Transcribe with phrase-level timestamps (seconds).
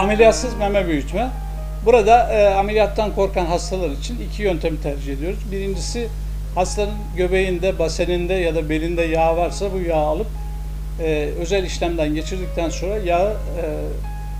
[0.00, 1.28] Ameliyatsız meme büyütme.
[1.86, 5.38] Burada e, ameliyattan korkan hastalar için iki yöntemi tercih ediyoruz.
[5.52, 6.08] Birincisi
[6.54, 10.26] hastanın göbeğinde, baseninde ya da belinde yağ varsa bu yağı alıp
[11.00, 13.64] e, özel işlemden geçirdikten sonra yağı e,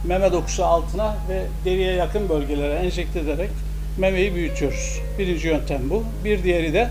[0.05, 3.51] meme dokusu altına ve deriye yakın bölgelere enjekte ederek
[3.99, 5.01] memeyi büyütüyoruz.
[5.19, 6.05] Birinci yöntem bu.
[6.25, 6.89] Bir diğeri de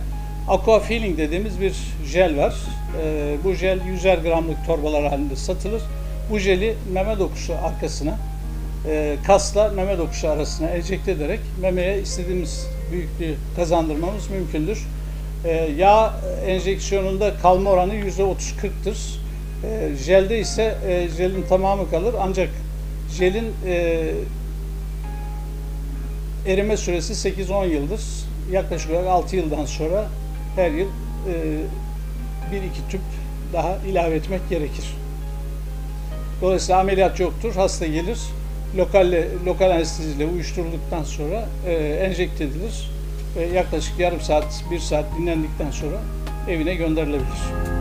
[0.50, 1.74] aqua feeling dediğimiz bir
[2.06, 2.56] jel var.
[3.04, 5.82] E, bu jel 100'er gramlık torbalar halinde satılır.
[6.32, 8.18] Bu jeli meme dokusu arkasına
[8.86, 14.88] e, kasla meme dokusu arasına enjekte ederek memeye istediğimiz büyüklüğü kazandırmamız mümkündür.
[15.46, 16.14] E, yağ
[16.48, 19.20] enjeksiyonunda kalma oranı %30-40'tır.
[19.64, 22.50] E, jelde ise e, jelin tamamı kalır ancak
[23.18, 24.12] jelin e,
[26.48, 28.02] erime süresi 8-10 yıldır.
[28.52, 30.06] Yaklaşık olarak 6 yıldan sonra
[30.56, 31.34] her yıl e,
[32.52, 33.02] bir iki tüp
[33.54, 34.86] daha ilave etmek gerekir.
[36.42, 37.56] Dolayısıyla ameliyat yoktur.
[37.56, 38.20] Hasta gelir.
[38.78, 42.92] Lokalle, lokal anesteziyle uyuşturulduktan sonra e, enjekte edilir.
[43.38, 45.98] Ve yaklaşık yarım saat, bir saat dinlendikten sonra
[46.50, 47.79] evine gönderilebilir.